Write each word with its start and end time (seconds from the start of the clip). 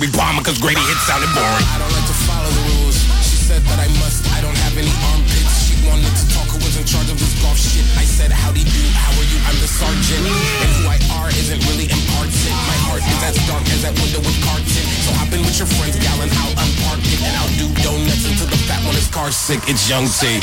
my 0.00 0.08
album 0.24 0.40
cause 0.40 0.56
Grady 0.56 0.80
hit 0.88 0.96
sounded 1.04 1.28
boring. 1.36 1.66
I 1.68 1.76
don't 1.76 1.92
like 1.92 2.08
to 2.08 2.16
follow 2.24 2.48
the 2.48 2.64
rules. 2.80 2.96
She 3.20 3.36
said 3.36 3.60
that 3.68 3.76
I 3.76 3.88
must. 4.00 4.24
I 4.32 4.40
don't 4.40 4.56
have 4.64 4.72
any 4.80 4.88
armpits. 5.12 5.68
She 5.68 5.76
wanted 5.84 6.08
to 6.08 6.24
talk 6.32 6.48
who 6.48 6.56
was 6.64 6.80
in 6.80 6.86
charge 6.88 7.12
of 7.12 7.20
this 7.20 7.36
golf 7.44 7.60
shit. 7.60 7.84
I 8.00 8.08
said, 8.08 8.32
howdy 8.32 8.64
do, 8.64 8.82
how 8.96 9.12
are 9.12 9.28
you? 9.28 9.36
I'm 9.44 9.58
the 9.60 9.68
sergeant. 9.68 10.24
And 10.64 10.70
who 10.80 10.88
I 10.88 10.96
are 11.20 11.28
isn't 11.36 11.60
really 11.68 11.92
important. 11.92 12.56
My 12.64 12.78
heart 12.88 13.04
is 13.04 13.20
as 13.20 13.36
dark 13.44 13.64
as 13.68 13.84
that 13.84 13.92
window 14.00 14.24
with 14.24 14.38
carton. 14.40 14.84
So 15.04 15.12
hop 15.20 15.28
in 15.36 15.44
with 15.44 15.60
your 15.60 15.68
friends, 15.68 16.00
gal, 16.00 16.16
and 16.24 16.32
I'll 16.40 16.56
unpark 16.56 17.04
it. 17.04 17.20
And 17.20 17.34
I'll 17.36 17.54
do 17.60 17.68
donuts 17.84 18.24
until 18.24 18.48
the 18.48 18.60
fat 18.64 18.80
one 18.88 18.96
is 18.96 19.12
car 19.12 19.28
sick. 19.28 19.60
It's 19.68 19.92
Young 19.92 20.08
T. 20.08 20.40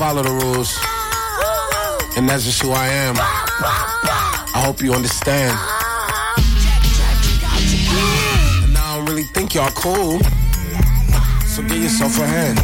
follow 0.00 0.22
the 0.22 0.32
rules. 0.32 0.72
And 2.16 2.26
that's 2.26 2.44
just 2.44 2.62
who 2.62 2.70
I 2.72 2.88
am. 2.88 3.16
I 3.18 4.62
hope 4.64 4.80
you 4.80 4.94
understand. 4.94 5.52
And 8.64 8.78
I 8.78 8.96
don't 8.96 9.04
really 9.04 9.28
think 9.36 9.54
y'all 9.54 9.68
cool. 9.76 10.18
So 11.44 11.60
give 11.68 11.82
yourself 11.82 12.18
a 12.18 12.24
hand. 12.24 12.56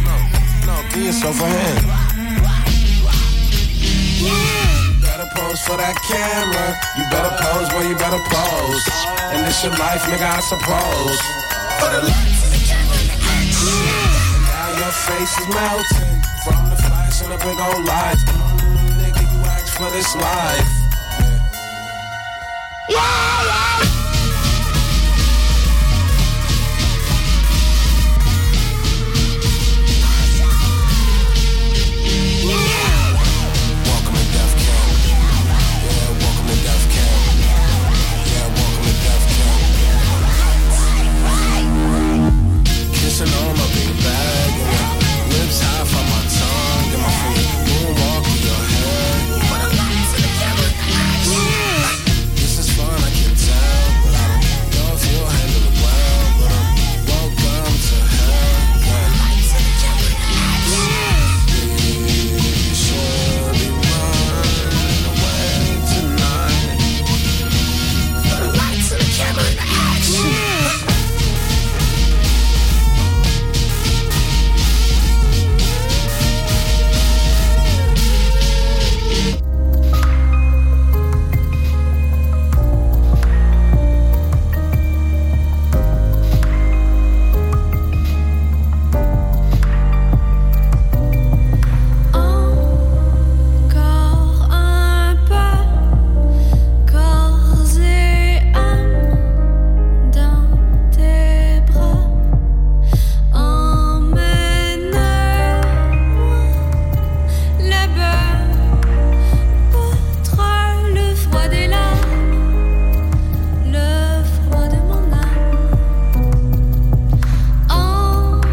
No, 0.00 0.16
no, 0.64 0.80
give 0.88 1.04
yourself 1.04 1.38
a 1.42 1.48
hand. 1.48 1.84
Pose 5.36 5.60
for 5.60 5.76
that 5.76 5.94
camera. 6.08 6.68
You 6.96 7.04
better 7.12 7.30
pose, 7.36 7.68
boy, 7.68 7.84
you 7.84 7.96
better 8.00 8.22
pose. 8.32 8.88
And 9.36 9.44
this 9.46 9.62
your 9.62 9.76
life, 9.76 10.02
nigga, 10.08 10.24
I 10.24 10.40
suppose. 10.40 11.20
For 11.78 11.88
the 11.92 12.00
action. 12.08 12.48
Now 14.48 14.68
your 14.80 14.92
face 15.04 15.36
is 15.36 15.46
melting 15.52 16.18
from 16.44 16.67
and 17.22 17.32
the 17.32 17.38
big 17.38 17.58
old 17.58 17.84
lights. 17.84 18.24
Mm, 18.24 18.88
nigga, 19.00 19.22
you 19.22 19.40
asked 19.46 19.74
for 19.76 19.90
this 19.90 20.14
life. 20.14 20.68
Yeah, 22.88 23.44
yeah. 23.44 23.87